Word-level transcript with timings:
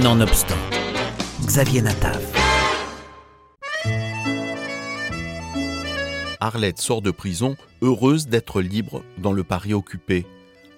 Nonobstant, 0.00 0.56
Xavier 1.44 1.82
Natav. 1.82 2.18
Arlette 6.40 6.80
sort 6.80 7.02
de 7.02 7.10
prison, 7.10 7.56
heureuse 7.82 8.26
d'être 8.26 8.62
libre 8.62 9.04
dans 9.18 9.34
le 9.34 9.44
Paris 9.44 9.74
occupé. 9.74 10.24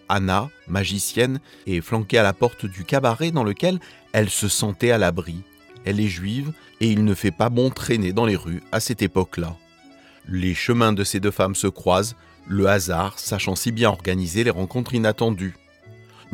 Anna, 0.08 0.50
magicienne, 0.66 1.38
est 1.68 1.80
flanquée 1.80 2.18
à 2.18 2.24
la 2.24 2.32
porte 2.32 2.66
du 2.66 2.82
cabaret 2.82 3.30
dans 3.30 3.44
lequel 3.44 3.78
elle 4.12 4.30
se 4.30 4.48
sentait 4.48 4.90
à 4.90 4.98
l'abri. 4.98 5.36
Elle 5.84 6.00
est 6.00 6.08
juive 6.08 6.52
et 6.80 6.90
il 6.90 7.04
ne 7.04 7.14
fait 7.14 7.30
pas 7.30 7.50
bon 7.50 7.70
traîner 7.70 8.12
dans 8.12 8.26
les 8.26 8.36
rues 8.36 8.64
à 8.72 8.80
cette 8.80 9.00
époque-là. 9.00 9.56
Les 10.28 10.54
chemins 10.54 10.92
de 10.92 11.04
ces 11.04 11.20
deux 11.20 11.30
femmes 11.30 11.54
se 11.54 11.68
croisent, 11.68 12.16
le 12.48 12.66
hasard 12.66 13.20
sachant 13.20 13.54
si 13.54 13.70
bien 13.70 13.90
organiser 13.90 14.42
les 14.42 14.50
rencontres 14.50 14.94
inattendues 14.94 15.54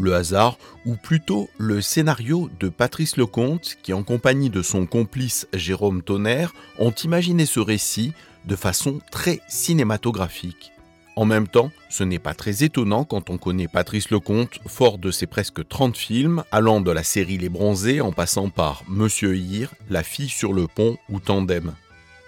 le 0.00 0.14
hasard, 0.14 0.58
ou 0.86 0.96
plutôt 0.96 1.48
le 1.58 1.80
scénario 1.80 2.50
de 2.58 2.68
Patrice 2.68 3.16
Lecomte, 3.16 3.76
qui 3.82 3.92
en 3.92 4.02
compagnie 4.02 4.50
de 4.50 4.62
son 4.62 4.86
complice 4.86 5.46
Jérôme 5.52 6.02
Tonnerre 6.02 6.54
ont 6.78 6.92
imaginé 6.92 7.46
ce 7.46 7.60
récit 7.60 8.12
de 8.44 8.56
façon 8.56 9.00
très 9.10 9.40
cinématographique. 9.48 10.72
En 11.16 11.26
même 11.26 11.48
temps, 11.48 11.70
ce 11.90 12.04
n'est 12.04 12.18
pas 12.18 12.34
très 12.34 12.64
étonnant 12.64 13.04
quand 13.04 13.30
on 13.30 13.36
connaît 13.36 13.68
Patrice 13.68 14.10
Lecomte, 14.10 14.58
fort 14.66 14.96
de 14.96 15.10
ses 15.10 15.26
presque 15.26 15.66
30 15.68 15.96
films, 15.96 16.44
allant 16.50 16.80
de 16.80 16.90
la 16.90 17.02
série 17.02 17.36
Les 17.36 17.48
Bronzés 17.48 18.00
en 18.00 18.12
passant 18.12 18.48
par 18.48 18.84
Monsieur 18.88 19.36
Hir, 19.36 19.74
La 19.90 20.02
fille 20.02 20.28
sur 20.28 20.52
le 20.52 20.66
pont 20.66 20.96
ou 21.10 21.20
Tandem. 21.20 21.74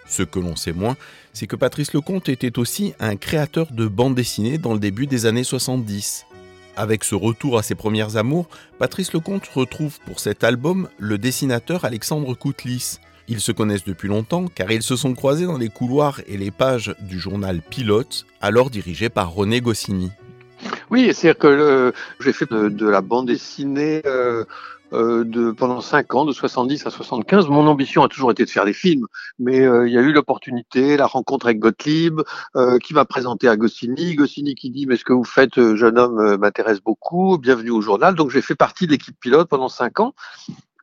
Ce 0.07 0.23
que 0.23 0.41
l'on 0.41 0.57
sait 0.57 0.75
moins, 0.75 0.97
c'est 1.33 1.47
que 1.47 1.57
Patrice 1.57 1.95
Lecomte 1.95 2.29
était 2.29 2.59
aussi 2.59 2.93
un 3.01 3.17
créateur 3.17 3.73
de 3.73 3.87
bande 3.87 4.15
dessinée 4.15 4.59
dans 4.59 4.75
le 4.75 4.81
début 4.81 5.07
des 5.07 5.25
années 5.25 5.45
70. 5.45 6.27
Avec 6.77 7.05
ce 7.05 7.15
retour 7.15 7.59
à 7.59 7.63
ses 7.63 7.75
premières 7.75 8.17
amours, 8.17 8.49
Patrice 8.79 9.13
Lecomte 9.13 9.47
retrouve 9.49 10.01
pour 10.01 10.21
cet 10.21 10.43
album 10.43 10.89
le 10.99 11.19
dessinateur 11.19 11.85
Alexandre 11.85 12.35
Koutlis. 12.35 12.99
Ils 13.29 13.41
se 13.41 13.53
connaissent 13.53 13.85
depuis 13.85 14.09
longtemps 14.09 14.47
car 14.47 14.71
ils 14.73 14.83
se 14.83 14.97
sont 14.97 15.15
croisés 15.15 15.47
dans 15.47 15.59
les 15.59 15.69
couloirs 15.69 16.21
et 16.27 16.39
les 16.39 16.51
pages 16.51 16.95
du 17.01 17.21
journal 17.21 17.61
Pilote, 17.61 18.27
alors 18.41 18.71
dirigé 18.71 19.11
par 19.11 19.33
René 19.33 19.61
Goscinny. 19.61 20.11
Oui, 20.91 21.13
c'est-à-dire 21.13 21.39
que 21.39 21.93
j'ai 22.21 22.33
fait 22.33 22.51
de, 22.51 22.89
la 22.89 23.03
bande 23.03 23.27
dessinée 23.27 24.03
euh, 24.07 24.45
euh, 24.93 25.25
de, 25.25 25.51
pendant 25.51 25.81
5 25.81 26.15
ans, 26.15 26.25
de 26.25 26.33
70 26.33 26.87
à 26.87 26.91
75. 26.91 27.49
Mon 27.49 27.67
ambition 27.67 28.03
a 28.03 28.09
toujours 28.09 28.31
été 28.31 28.45
de 28.45 28.51
faire 28.51 28.65
des 28.65 28.73
films, 28.73 29.07
mais 29.39 29.61
euh, 29.61 29.89
il 29.89 29.95
y 29.95 29.99
a 29.99 30.01
eu 30.01 30.13
l'opportunité, 30.13 30.97
la 30.97 31.07
rencontre 31.07 31.47
avec 31.47 31.59
Gottlieb, 31.59 32.21
euh, 32.57 32.79
qui 32.79 32.95
m'a 32.95 33.05
présenté 33.05 33.49
à 33.49 33.57
Goscinny. 33.57 34.15
Goscinny 34.15 34.55
qui 34.55 34.71
dit, 34.71 34.87
mais 34.87 34.97
ce 34.97 35.05
que 35.05 35.13
vous 35.13 35.25
faites, 35.25 35.75
jeune 35.75 35.99
homme, 35.99 36.37
m'intéresse 36.37 36.81
beaucoup, 36.81 37.39
bienvenue 37.39 37.71
au 37.71 37.81
journal. 37.81 38.15
Donc 38.15 38.31
j'ai 38.31 38.43
fait 38.43 38.55
partie 38.55 38.87
de 38.87 38.93
l'équipe 38.93 39.19
pilote 39.19 39.49
pendant 39.49 39.69
5 39.69 40.01
ans. 40.01 40.15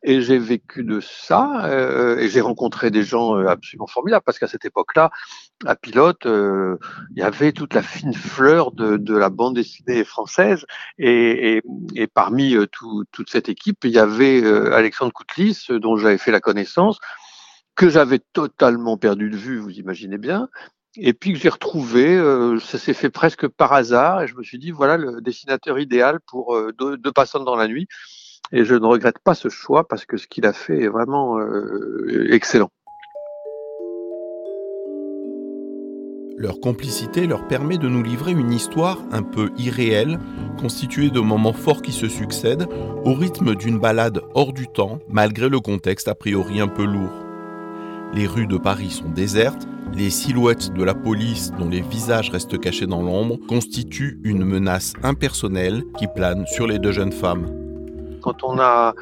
Et 0.02 0.22
j'ai 0.22 0.38
vécu 0.38 0.86
de 0.86 1.02
ça, 1.02 1.66
euh, 1.66 2.18
et 2.20 2.30
j'ai 2.30 2.40
rencontré 2.40 2.90
des 2.90 3.04
gens 3.04 3.38
euh, 3.38 3.48
absolument 3.48 3.88
formidables, 3.88 4.24
parce 4.26 4.40
qu'à 4.40 4.48
cette 4.48 4.64
époque-là, 4.64 5.12
à 5.66 5.76
Pilote, 5.76 6.26
euh, 6.26 6.78
il 7.16 7.20
y 7.20 7.22
avait 7.22 7.52
toute 7.52 7.74
la 7.74 7.82
fine 7.82 8.14
fleur 8.14 8.72
de, 8.72 8.96
de 8.96 9.18
la 9.18 9.30
bande 9.30 9.56
dessinée 9.56 10.06
française, 10.06 10.66
et, 11.00 11.58
et, 11.58 11.62
et 11.96 12.08
parmi 12.08 12.56
tout, 12.72 13.04
toute 13.12 13.30
cette 13.30 13.50
équipe, 13.50 13.84
il 13.84 13.92
y 13.92 14.00
avait 14.00 14.42
Alexandre 14.72 15.12
Koutlis, 15.12 15.66
dont 15.70 15.98
j'avais 15.98 16.18
fait 16.18 16.32
la 16.32 16.40
connaissance, 16.40 17.00
que 17.76 17.90
j'avais 17.90 18.20
totalement 18.32 18.96
perdu 18.96 19.30
de 19.30 19.36
vue, 19.36 19.60
vous 19.60 19.80
imaginez 19.80 20.18
bien, 20.18 20.48
et 20.96 21.12
puis 21.12 21.34
que 21.34 21.40
j'ai 21.40 21.50
retrouvé, 21.50 22.18
ça 22.62 22.78
s'est 22.78 22.94
fait 22.94 23.10
presque 23.10 23.50
par 23.50 23.74
hasard, 23.74 24.22
et 24.22 24.28
je 24.28 24.36
me 24.36 24.44
suis 24.44 24.60
dit, 24.60 24.72
voilà 24.72 24.96
le 24.96 25.20
dessinateur 25.20 25.78
idéal 25.78 26.20
pour 26.26 26.58
deux, 26.78 26.96
deux 26.96 27.12
passantes 27.12 27.44
dans 27.44 27.58
la 27.58 27.68
nuit. 27.68 27.88
Et 28.52 28.64
je 28.64 28.74
ne 28.74 28.86
regrette 28.86 29.20
pas 29.20 29.36
ce 29.36 29.50
choix 29.50 29.88
parce 29.88 30.06
que 30.06 30.18
ce 30.18 30.28
qu'il 30.28 30.46
a 30.46 30.54
fait 30.54 30.82
est 30.82 30.88
vraiment 30.88 31.38
euh, 31.40 32.28
excellent. 32.32 32.72
Leur 36.36 36.62
complicité 36.62 37.28
leur 37.28 37.48
permet 37.48 37.78
de 37.78 37.90
nous 37.90 38.02
livrer 38.02 38.32
une 38.32 38.54
histoire 38.54 39.04
un 39.12 39.24
peu 39.24 39.50
irréelle, 39.58 40.18
constituée 40.58 41.10
de 41.10 41.20
moments 41.20 41.54
forts 41.54 41.82
qui 41.82 41.92
se 41.92 42.08
succèdent, 42.08 42.66
au 43.04 43.14
rythme 43.14 43.56
d'une 43.56 43.78
balade 43.78 44.22
hors 44.34 44.54
du 44.54 44.68
temps, 44.68 45.00
malgré 45.10 45.50
le 45.50 45.60
contexte 45.60 46.08
a 46.08 46.16
priori 46.16 46.62
un 46.62 46.70
peu 46.70 46.86
lourd. 46.86 47.12
Les 48.14 48.26
rues 48.26 48.48
de 48.48 48.58
Paris 48.58 48.90
sont 48.90 49.10
désertes, 49.10 49.68
les 49.94 50.10
silhouettes 50.10 50.72
de 50.74 50.84
la 50.84 50.96
police 50.96 51.52
dont 51.60 51.68
les 51.68 51.82
visages 51.82 52.30
restent 52.30 52.60
cachés 52.60 52.88
dans 52.88 53.04
l'ombre 53.04 53.38
constituent 53.48 54.20
une 54.24 54.46
menace 54.46 54.94
impersonnelle 55.04 55.84
qui 55.98 56.08
plane 56.08 56.48
sur 56.48 56.68
les 56.68 56.80
deux 56.80 56.94
jeunes 56.94 57.12
femmes 57.12 57.59
quand 58.20 58.44
on 58.44 58.60
a 58.60 58.94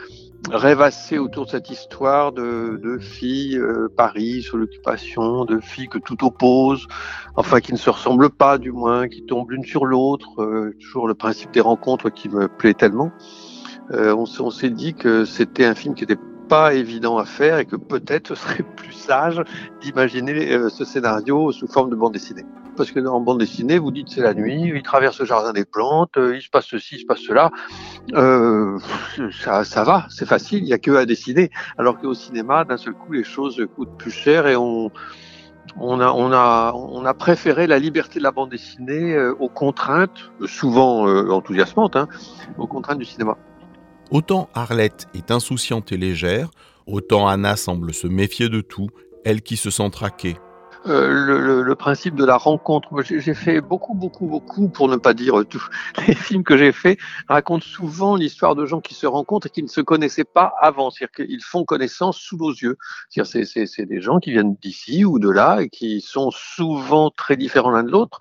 rêvassé 0.51 1.17
autour 1.17 1.45
de 1.45 1.51
cette 1.51 1.69
histoire 1.69 2.31
de, 2.31 2.97
filles 2.99 3.57
euh, 3.57 3.89
Paris 3.95 4.41
sous 4.43 4.57
l'occupation, 4.57 5.45
de 5.45 5.59
filles 5.59 5.89
que 5.89 5.97
tout 5.97 6.23
oppose, 6.25 6.87
enfin 7.35 7.59
qui 7.59 7.73
ne 7.73 7.77
se 7.77 7.89
ressemblent 7.89 8.29
pas 8.29 8.57
du 8.57 8.71
moins, 8.71 9.07
qui 9.07 9.25
tombent 9.25 9.51
l'une 9.51 9.65
sur 9.65 9.85
l'autre, 9.85 10.41
euh, 10.41 10.75
toujours 10.79 11.07
le 11.07 11.15
principe 11.15 11.51
des 11.51 11.61
rencontres 11.61 12.09
qui 12.09 12.29
me 12.29 12.47
plaît 12.47 12.73
tellement. 12.73 13.11
Euh, 13.91 14.13
on, 14.15 14.51
s'est 14.51 14.69
dit 14.69 14.93
que 14.93 15.25
c'était 15.25 15.65
un 15.65 15.75
film 15.75 15.95
qui 15.95 16.03
était 16.03 16.19
pas 16.49 16.73
évident 16.73 17.17
à 17.17 17.25
faire 17.25 17.57
et 17.57 17.65
que 17.65 17.75
peut-être 17.75 18.29
ce 18.29 18.35
serait 18.35 18.63
plus 18.75 18.91
sage 18.91 19.41
d'imaginer 19.81 20.69
ce 20.69 20.85
scénario 20.85 21.51
sous 21.51 21.67
forme 21.67 21.89
de 21.89 21.95
bande 21.95 22.13
dessinée. 22.13 22.45
Parce 22.77 22.91
que 22.91 22.99
dans 22.99 23.19
bande 23.19 23.39
dessinée, 23.39 23.79
vous 23.79 23.91
dites 23.91 24.09
c'est 24.09 24.21
la 24.21 24.35
nuit, 24.35 24.71
il 24.73 24.83
traverse 24.83 25.19
le 25.19 25.25
jardin 25.25 25.51
des 25.51 25.65
plantes, 25.65 26.15
euh, 26.17 26.35
il 26.35 26.41
se 26.41 26.49
passe 26.49 26.67
ceci, 26.67 26.95
il 26.95 26.99
se 26.99 27.05
passe 27.05 27.19
cela. 27.19 27.49
Euh, 28.13 28.77
ça, 29.31 29.83
va, 29.83 30.05
c'est 30.09 30.27
facile, 30.27 30.59
il 30.59 30.65
n'y 30.65 30.73
a 30.73 30.77
que 30.77 30.91
à 30.91 31.05
dessiner. 31.05 31.49
Alors 31.77 31.97
qu'au 31.97 32.13
cinéma, 32.13 32.63
d'un 32.63 32.77
seul 32.77 32.93
coup, 32.93 33.13
les 33.13 33.23
choses 33.23 33.65
coûtent 33.75 33.97
plus 33.97 34.11
cher 34.11 34.47
et 34.47 34.55
on, 34.55 34.91
a, 35.81 37.13
préféré 37.17 37.65
la 37.65 37.79
liberté 37.79 38.19
de 38.19 38.23
la 38.23 38.31
bande 38.31 38.51
dessinée 38.51 39.17
aux 39.39 39.49
contraintes, 39.49 40.31
souvent 40.45 41.07
enthousiasmantes, 41.29 41.95
hein, 41.95 42.07
aux 42.57 42.67
contraintes 42.67 42.99
du 42.99 43.05
cinéma. 43.05 43.37
Autant 44.11 44.49
Arlette 44.53 45.07
est 45.13 45.31
insouciante 45.31 45.91
et 45.91 45.97
légère, 45.97 46.49
autant 46.85 47.27
Anna 47.27 47.55
semble 47.55 47.93
se 47.93 48.07
méfier 48.07 48.49
de 48.49 48.61
tout, 48.61 48.89
elle 49.25 49.41
qui 49.41 49.57
se 49.57 49.69
sent 49.69 49.89
traquée. 49.89 50.37
Euh, 50.87 51.09
le, 51.09 51.63
le, 51.63 51.75
principe 51.75 52.15
de 52.15 52.23
la 52.23 52.37
rencontre. 52.37 52.89
J'ai 53.03 53.33
fait 53.33 53.59
beaucoup, 53.59 53.93
beaucoup, 53.93 54.25
beaucoup, 54.25 54.69
pour 54.69 54.87
ne 54.87 54.95
pas 54.95 55.13
dire 55.13 55.43
tous 55.49 55.67
les 56.07 56.15
films 56.15 56.43
que 56.43 56.55
j'ai 56.55 56.71
faits, 56.71 56.97
racontent 57.27 57.65
souvent 57.65 58.15
l'histoire 58.15 58.55
de 58.55 58.65
gens 58.65 58.79
qui 58.79 58.93
se 58.93 59.05
rencontrent 59.05 59.47
et 59.47 59.49
qui 59.49 59.63
ne 59.63 59.67
se 59.67 59.81
connaissaient 59.81 60.23
pas 60.23 60.53
avant. 60.61 60.89
C'est-à-dire 60.89 61.27
qu'ils 61.27 61.43
font 61.43 61.65
connaissance 61.65 62.17
sous 62.17 62.37
nos 62.37 62.51
yeux. 62.51 62.77
C'est 63.09 63.85
des 63.85 64.01
gens 64.01 64.19
qui 64.19 64.31
viennent 64.31 64.55
d'ici 64.61 65.03
ou 65.03 65.19
de 65.19 65.29
là 65.29 65.61
et 65.61 65.69
qui 65.69 65.99
sont 65.99 66.31
souvent 66.31 67.09
très 67.09 67.35
différents 67.35 67.71
l'un 67.71 67.83
de 67.83 67.91
l'autre 67.91 68.19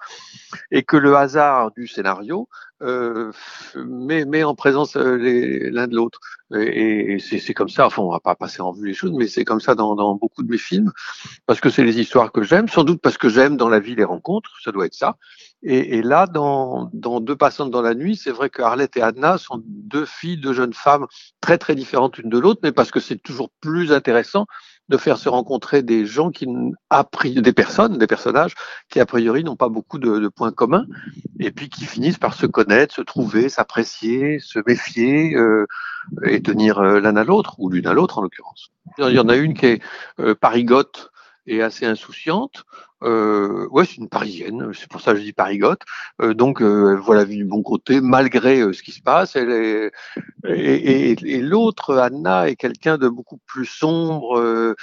et 0.70 0.82
que 0.82 0.96
le 0.96 1.16
hasard 1.16 1.70
du 1.72 1.86
scénario 1.86 2.48
euh, 2.82 3.32
met, 3.76 4.24
met, 4.24 4.44
en 4.44 4.54
présence 4.54 4.96
euh, 4.96 5.16
l'un 5.70 5.86
de 5.86 5.94
l'autre. 5.94 6.20
Et, 6.54 7.14
et 7.14 7.18
c'est 7.18 7.54
comme 7.54 7.68
ça, 7.68 7.86
enfin 7.86 8.02
on 8.02 8.10
va 8.10 8.20
pas 8.20 8.36
passer 8.36 8.62
en 8.62 8.72
vue 8.72 8.86
les 8.86 8.94
choses, 8.94 9.12
mais 9.12 9.26
c'est 9.26 9.44
comme 9.44 9.58
ça 9.60 9.74
dans, 9.74 9.96
dans, 9.96 10.14
beaucoup 10.14 10.44
de 10.44 10.50
mes 10.50 10.58
films, 10.58 10.92
parce 11.44 11.60
que 11.60 11.70
c'est 11.70 11.82
les 11.82 11.98
histoires 11.98 12.30
que 12.30 12.44
j'aime, 12.44 12.68
sans 12.68 12.84
doute 12.84 13.00
parce 13.00 13.18
que 13.18 13.28
j'aime 13.28 13.56
dans 13.56 13.68
la 13.68 13.80
vie 13.80 13.96
les 13.96 14.04
rencontres, 14.04 14.52
ça 14.62 14.70
doit 14.70 14.86
être 14.86 14.94
ça. 14.94 15.16
Et, 15.64 15.96
et 15.96 16.02
là, 16.02 16.26
dans, 16.28 16.88
dans 16.92 17.18
Deux 17.20 17.34
passantes 17.34 17.72
dans 17.72 17.82
la 17.82 17.94
nuit, 17.94 18.14
c'est 18.14 18.30
vrai 18.30 18.48
que 18.48 18.62
Arlette 18.62 18.96
et 18.96 19.02
Anna 19.02 19.38
sont 19.38 19.60
deux 19.66 20.04
filles, 20.04 20.38
deux 20.38 20.52
jeunes 20.52 20.74
femmes 20.74 21.06
très 21.40 21.58
très 21.58 21.74
différentes 21.74 22.18
l'une 22.18 22.30
de 22.30 22.38
l'autre, 22.38 22.60
mais 22.62 22.72
parce 22.72 22.92
que 22.92 23.00
c'est 23.00 23.20
toujours 23.20 23.50
plus 23.60 23.92
intéressant 23.92 24.46
de 24.88 24.96
faire 24.96 25.18
se 25.18 25.28
rencontrer 25.28 25.82
des 25.82 26.06
gens 26.06 26.30
qui, 26.30 26.46
a 26.90 27.04
priori, 27.04 27.42
des 27.42 27.52
personnes, 27.52 27.98
des 27.98 28.06
personnages 28.06 28.54
qui 28.88 29.00
a 29.00 29.06
priori 29.06 29.42
n'ont 29.44 29.56
pas 29.56 29.68
beaucoup 29.68 29.98
de, 29.98 30.18
de, 30.18 30.28
points 30.28 30.52
communs, 30.52 30.86
et 31.40 31.50
puis 31.50 31.68
qui 31.68 31.84
finissent 31.84 32.18
par 32.18 32.34
se 32.34 32.46
connaître, 32.46 32.94
se 32.94 33.02
trouver, 33.02 33.48
s'apprécier, 33.48 34.38
se 34.38 34.60
méfier 34.66 35.34
euh, 35.34 35.66
et 36.24 36.40
tenir 36.40 36.78
euh, 36.78 37.00
l'un 37.00 37.16
à 37.16 37.24
l'autre 37.24 37.56
ou 37.58 37.68
l'une 37.68 37.86
à 37.86 37.94
l'autre 37.94 38.18
en 38.18 38.22
l'occurrence. 38.22 38.70
Il 38.98 39.10
y 39.10 39.18
en 39.18 39.28
a 39.28 39.36
une 39.36 39.54
qui 39.54 39.66
est 39.66 39.82
euh, 40.20 40.34
parigote 40.34 41.10
et 41.46 41.62
assez 41.62 41.86
insouciante, 41.86 42.64
euh, 43.02 43.66
ouais, 43.70 43.84
c'est 43.84 43.96
une 43.96 44.08
Parisienne, 44.08 44.70
c'est 44.72 44.88
pour 44.88 45.00
ça 45.00 45.12
que 45.12 45.18
je 45.18 45.24
dis 45.24 45.32
Parigote. 45.32 45.82
Euh, 46.22 46.34
donc, 46.34 46.62
euh, 46.62 47.00
la 47.08 47.24
vie 47.24 47.36
du 47.36 47.44
bon 47.44 47.62
côté, 47.62 48.00
malgré 48.00 48.60
euh, 48.60 48.72
ce 48.72 48.82
qui 48.82 48.92
se 48.92 49.02
passe. 49.02 49.36
Elle 49.36 49.50
est... 49.50 49.92
Et, 50.46 51.10
et, 51.12 51.16
et 51.24 51.42
l'autre, 51.42 51.96
Anna, 51.96 52.48
est 52.48 52.56
quelqu'un 52.56 52.98
de 52.98 53.08
beaucoup 53.08 53.38
plus 53.46 53.66
sombre, 53.66 54.38
euh, 54.38 54.74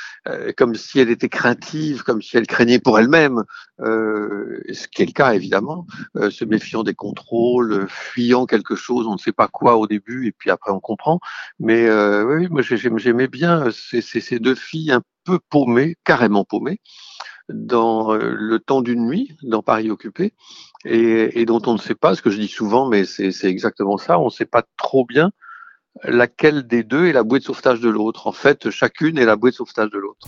comme 0.57 0.75
si 0.75 0.99
elle 0.99 1.09
était 1.09 1.29
craintive, 1.29 2.03
comme 2.03 2.21
si 2.21 2.37
elle 2.37 2.47
craignait 2.47 2.79
pour 2.79 2.99
elle-même, 2.99 3.43
ce 3.79 4.87
qui 4.87 5.03
est 5.03 5.05
le 5.05 5.11
cas 5.11 5.33
évidemment, 5.33 5.85
se 6.15 6.43
méfiant 6.43 6.83
des 6.83 6.93
contrôles, 6.93 7.85
fuyant 7.87 8.45
quelque 8.45 8.75
chose, 8.75 9.07
on 9.07 9.13
ne 9.13 9.17
sait 9.17 9.31
pas 9.31 9.47
quoi 9.47 9.77
au 9.77 9.87
début, 9.87 10.27
et 10.27 10.31
puis 10.31 10.49
après 10.49 10.71
on 10.71 10.79
comprend. 10.79 11.19
Mais 11.59 11.89
oui, 12.23 12.47
moi 12.49 12.61
j'aimais 12.61 13.27
bien 13.27 13.69
ces, 13.71 14.01
ces 14.01 14.39
deux 14.39 14.55
filles 14.55 14.91
un 14.91 15.01
peu 15.23 15.39
paumées, 15.49 15.95
carrément 16.03 16.43
paumées 16.43 16.79
dans 17.49 18.13
euh, 18.13 18.33
le 18.35 18.59
temps 18.59 18.81
d'une 18.81 19.05
nuit, 19.05 19.35
dans 19.43 19.61
Paris 19.61 19.89
occupé, 19.89 20.33
et, 20.85 21.45
dont 21.45 21.61
on 21.65 21.73
ne 21.73 21.77
sait 21.77 21.95
pas, 21.95 22.13
ce 22.13 22.21
que 22.21 22.29
je 22.29 22.37
dis 22.37 22.49
souvent, 22.49 22.89
mais 22.89 23.05
c'est 23.05 23.45
exactement 23.45 23.97
ça, 23.97 24.19
on 24.19 24.25
ne 24.25 24.29
sait 24.29 24.45
pas 24.45 24.63
trop 24.75 25.05
bien 25.05 25.31
laquelle 26.03 26.67
des 26.67 26.83
deux 26.83 27.05
est 27.05 27.13
la 27.13 27.23
bouée 27.23 27.39
de 27.39 27.45
sauvetage 27.45 27.79
de 27.79 27.89
l'autre. 27.89 28.27
En 28.27 28.31
fait, 28.31 28.69
chacune 28.69 29.17
est 29.17 29.25
la 29.25 29.35
bouée 29.35 29.51
de 29.51 29.55
sauvetage 29.55 29.91
de 29.91 29.97
l'autre. 29.97 30.27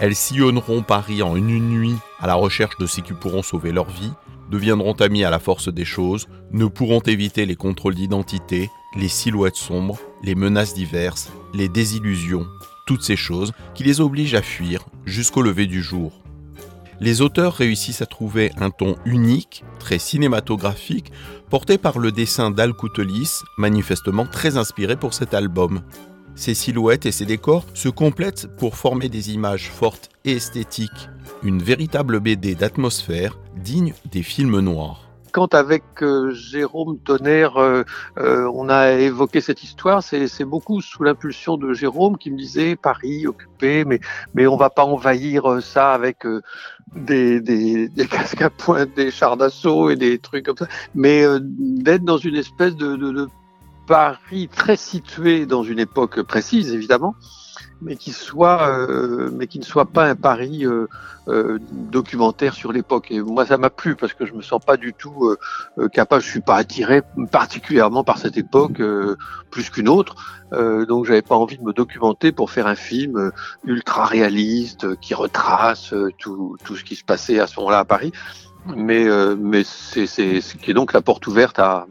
Elles 0.00 0.16
sillonneront 0.16 0.82
Paris 0.82 1.22
en 1.22 1.36
une 1.36 1.68
nuit 1.68 1.94
à 2.18 2.26
la 2.26 2.34
recherche 2.34 2.78
de 2.78 2.86
ceux 2.86 3.02
qui 3.02 3.12
pourront 3.12 3.42
sauver 3.42 3.70
leur 3.70 3.88
vie, 3.88 4.12
deviendront 4.50 4.94
amies 4.94 5.24
à 5.24 5.30
la 5.30 5.38
force 5.38 5.72
des 5.72 5.84
choses, 5.84 6.26
ne 6.52 6.66
pourront 6.66 7.00
éviter 7.00 7.44
les 7.44 7.54
contrôles 7.54 7.94
d'identité, 7.94 8.70
les 8.96 9.08
silhouettes 9.08 9.56
sombres, 9.56 10.00
les 10.22 10.34
menaces 10.34 10.74
diverses, 10.74 11.30
les 11.52 11.68
désillusions, 11.68 12.46
toutes 12.90 13.04
ces 13.04 13.14
choses 13.14 13.52
qui 13.72 13.84
les 13.84 14.00
obligent 14.00 14.34
à 14.34 14.42
fuir 14.42 14.84
jusqu'au 15.06 15.42
lever 15.42 15.68
du 15.68 15.80
jour. 15.80 16.24
Les 16.98 17.20
auteurs 17.20 17.54
réussissent 17.54 18.02
à 18.02 18.06
trouver 18.06 18.50
un 18.56 18.70
ton 18.70 18.96
unique, 19.04 19.62
très 19.78 20.00
cinématographique, 20.00 21.12
porté 21.50 21.78
par 21.78 22.00
le 22.00 22.10
dessin 22.10 22.50
d'Al 22.50 22.72
Coutelis, 22.72 23.42
manifestement 23.58 24.26
très 24.26 24.56
inspiré 24.56 24.96
pour 24.96 25.14
cet 25.14 25.34
album. 25.34 25.82
Ces 26.34 26.54
silhouettes 26.54 27.06
et 27.06 27.12
ces 27.12 27.26
décors 27.26 27.64
se 27.74 27.88
complètent 27.88 28.48
pour 28.58 28.76
former 28.76 29.08
des 29.08 29.30
images 29.30 29.70
fortes 29.70 30.08
et 30.24 30.32
esthétiques, 30.32 31.08
une 31.44 31.62
véritable 31.62 32.18
BD 32.18 32.56
d'atmosphère 32.56 33.38
digne 33.56 33.94
des 34.10 34.24
films 34.24 34.58
noirs 34.58 35.09
quand 35.30 35.54
avec 35.54 35.82
euh, 36.02 36.32
Jérôme 36.32 36.98
Tonnerre, 36.98 37.56
euh, 37.56 37.84
euh, 38.18 38.50
on 38.54 38.68
a 38.68 38.92
évoqué 38.92 39.40
cette 39.40 39.62
histoire, 39.62 40.02
c'est 40.02 40.44
beaucoup 40.44 40.80
sous 40.80 41.02
l'impulsion 41.02 41.56
de 41.56 41.72
Jérôme 41.72 42.18
qui 42.18 42.30
me 42.30 42.36
disait 42.36 42.76
Paris 42.76 43.26
occupé, 43.26 43.84
mais 43.84 44.00
mais 44.34 44.46
on 44.46 44.56
va 44.56 44.70
pas 44.70 44.84
envahir 44.84 45.62
ça 45.62 45.92
avec 45.92 46.26
des, 46.94 47.40
des, 47.40 47.88
des, 47.88 48.06
casques 48.06 48.42
à 48.42 48.50
pointe, 48.50 48.94
des 48.94 49.10
chars 49.10 49.36
d'assaut 49.36 49.90
et 49.90 49.96
des 49.96 50.18
trucs 50.18 50.46
comme 50.46 50.56
ça, 50.56 50.68
mais 50.94 51.24
d'être 51.40 52.04
dans 52.04 52.18
une 52.18 52.36
espèce 52.36 52.76
de, 52.76 52.96
de, 52.96 53.12
de 53.12 53.28
Paris 53.86 54.48
très 54.54 54.76
situé 54.76 55.46
dans 55.46 55.62
une 55.62 55.78
époque 55.78 56.22
précise, 56.22 56.72
évidemment, 56.72 57.14
mais 57.82 57.96
qui 57.96 58.12
soit, 58.12 58.68
euh, 58.68 59.30
mais 59.32 59.46
qui 59.46 59.58
ne 59.58 59.64
soit 59.64 59.86
pas 59.86 60.06
un 60.06 60.14
pari 60.14 60.66
euh, 60.66 60.86
euh, 61.28 61.58
documentaire 61.70 62.54
sur 62.54 62.72
l'époque. 62.72 63.10
Et 63.10 63.20
moi, 63.20 63.46
ça 63.46 63.56
m'a 63.56 63.70
plu 63.70 63.96
parce 63.96 64.12
que 64.12 64.26
je 64.26 64.34
me 64.34 64.42
sens 64.42 64.62
pas 64.64 64.76
du 64.76 64.92
tout 64.92 65.34
capable. 65.92 66.22
Je 66.22 66.28
suis 66.28 66.40
pas 66.40 66.56
attiré 66.56 67.02
particulièrement 67.30 68.04
par 68.04 68.18
cette 68.18 68.36
époque 68.36 68.82
plus 69.50 69.70
qu'une 69.70 69.88
autre. 69.88 70.14
donc, 70.52 71.06
j'avais 71.06 71.22
pas 71.22 71.36
envie 71.36 71.58
de 71.58 71.62
me 71.62 71.72
documenter 71.72 72.32
pour 72.32 72.50
faire 72.50 72.66
un 72.66 72.74
film 72.74 73.30
ultra 73.64 74.04
réaliste 74.04 74.96
qui 75.00 75.14
retrace 75.14 75.94
tout, 76.18 76.56
tout 76.64 76.76
ce 76.76 76.84
qui 76.84 76.96
se 76.96 77.04
passait 77.04 77.38
à 77.38 77.46
ce 77.46 77.58
moment-là 77.60 77.80
à 77.80 77.84
Paris. 77.84 78.12
Mais, 78.76 79.06
mais 79.38 79.62
c'est, 79.64 80.06
c'est, 80.06 80.40
ce 80.40 80.56
qui 80.56 80.70
est 80.70 80.74
donc 80.74 80.92
la 80.92 81.00
porte 81.00 81.26
ouverte 81.26 81.58
à, 81.58 81.86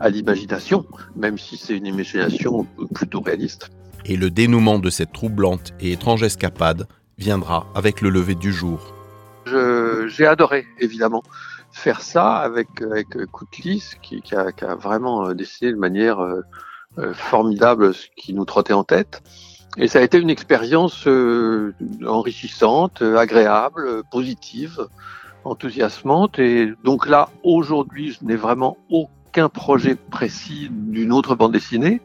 à 0.00 0.08
l'imagination, 0.08 0.86
même 1.16 1.38
si 1.38 1.56
c'est 1.56 1.76
une 1.76 1.86
imagination 1.86 2.66
plutôt 2.94 3.20
réaliste 3.20 3.70
et 4.04 4.16
le 4.16 4.30
dénouement 4.30 4.78
de 4.78 4.90
cette 4.90 5.12
troublante 5.12 5.72
et 5.80 5.92
étrange 5.92 6.22
escapade 6.22 6.86
viendra 7.18 7.66
avec 7.74 8.00
le 8.00 8.10
lever 8.10 8.34
du 8.34 8.52
jour. 8.52 8.94
J'ai 10.06 10.26
adoré, 10.26 10.66
évidemment, 10.78 11.22
faire 11.72 12.02
ça 12.02 12.36
avec, 12.36 12.68
avec 12.82 13.08
Koutlis, 13.26 13.92
qui, 14.02 14.22
a, 14.34 14.74
vraiment 14.74 15.26
euh, 15.26 15.34
dessiné 15.34 15.72
de 15.72 15.76
manière 15.76 16.20
euh, 16.20 16.42
euh, 16.98 17.14
formidable 17.14 17.94
ce 17.94 18.06
qui 18.16 18.34
nous 18.34 18.44
trottait 18.44 18.72
en 18.72 18.84
tête. 18.84 19.22
Et 19.78 19.88
ça 19.88 20.00
a 20.00 20.02
été 20.02 20.18
une 20.18 20.28
expérience 20.28 21.06
euh, 21.06 21.74
enrichissante, 22.06 23.00
agréable, 23.00 24.02
positive, 24.10 24.86
enthousiasmante. 25.44 26.38
Et 26.38 26.72
donc 26.84 27.08
là, 27.08 27.30
aujourd'hui, 27.42 28.12
je 28.12 28.24
n'ai 28.26 28.36
vraiment 28.36 28.76
aucun 28.90 29.48
projet 29.48 29.94
précis 29.94 30.68
d'une 30.70 31.12
autre 31.12 31.34
bande 31.34 31.52
dessinée. 31.52 32.02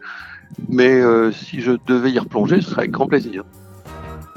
Mais 0.70 0.90
euh, 0.90 1.32
si 1.32 1.62
je 1.62 1.74
devais 1.88 2.12
y 2.12 2.20
replonger, 2.20 2.62
ce 2.62 2.70
serait 2.70 2.82
avec 2.82 2.92
grand 2.92 3.08
plaisir. 3.08 3.44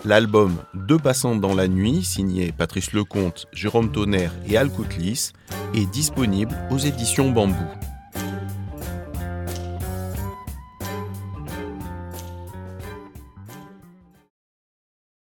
L'album 0.05 0.57
Deux 0.75 0.99
passantes 0.99 1.41
dans 1.41 1.55
la 1.55 1.69
nuit, 1.69 2.03
signé 2.03 2.53
Patrice 2.53 2.93
Lecomte, 2.93 3.47
Jérôme 3.53 3.93
Tonnerre 3.93 4.33
et 4.49 4.57
Al 4.57 4.71
Coutlis, 4.71 5.33
est 5.75 5.91
disponible 5.91 6.55
aux 6.71 6.79
éditions 6.79 7.31
Bambou. 7.31 7.55